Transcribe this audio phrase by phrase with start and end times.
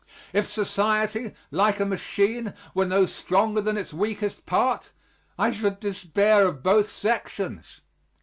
[0.33, 4.91] If society, like a machine, were no stronger than its weakest part,
[5.37, 7.81] I should despair of both sections.